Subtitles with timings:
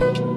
[0.00, 0.27] you.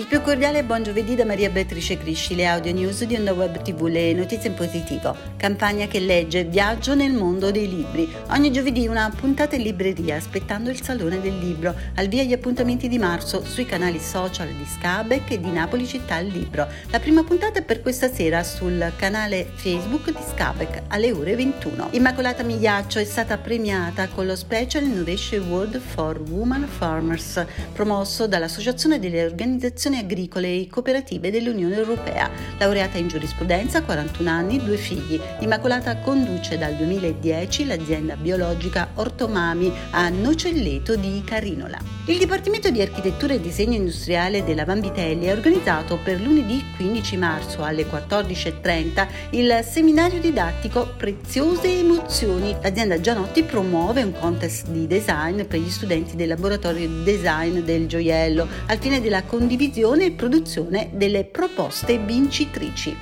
[0.00, 3.60] Il più cordiale buon giovedì da Maria Beatrice Crisci, le audio news di Onda Web
[3.60, 5.14] TV, le notizie in positivo.
[5.36, 8.10] Campagna che legge Viaggio nel mondo dei libri.
[8.30, 11.74] Ogni giovedì una puntata in libreria aspettando il Salone del Libro.
[11.96, 16.14] Al via gli appuntamenti di marzo sui canali social di Scabec e di Napoli Città
[16.14, 16.66] al Libro.
[16.88, 21.88] La prima puntata è per questa sera sul canale Facebook di Scabec alle ore 21.
[21.90, 28.98] Immacolata Migliaccio è stata premiata con lo Special Innovation Award for Women Farmers, promosso dall'Associazione
[28.98, 32.30] delle Organizzazioni organizzazioni agricole e cooperative dell'Unione Europea.
[32.58, 35.20] Laureata in giurisprudenza, 41 anni, due figli.
[35.40, 41.78] Immacolata conduce dal 2010 l'azienda biologica Ortomami a Nocelleto di Carinola.
[42.06, 47.62] Il Dipartimento di Architettura e Disegno Industriale della Vanvitelli ha organizzato per lunedì 15 marzo
[47.62, 52.56] alle 14.30 il seminario didattico Preziose emozioni.
[52.60, 58.46] L'azienda Gianotti promuove un contest di design per gli studenti del laboratorio design del gioiello
[58.66, 62.96] al fine della condivisione revisione e produzione delle proposte vincitrici.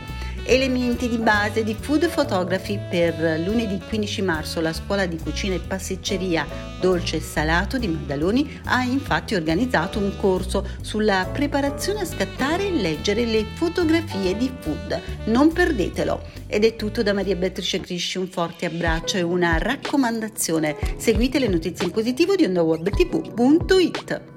[0.44, 5.60] Elementi di base di Food Photography per lunedì 15 marzo la scuola di cucina e
[5.60, 6.46] pasticceria
[6.80, 12.72] Dolce e Salato di Maddaloni ha infatti organizzato un corso sulla preparazione a scattare e
[12.72, 15.00] leggere le fotografie di food.
[15.24, 16.22] Non perdetelo!
[16.46, 20.76] Ed è tutto da Maria Beatrice Crisci, un forte abbraccio e una raccomandazione.
[20.96, 24.36] Seguite le notizie in positivo di ondawebtv.it.